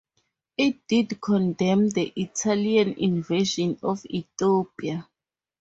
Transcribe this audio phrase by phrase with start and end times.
[0.57, 5.07] It did condemn the Italian invasion of Ethiopia.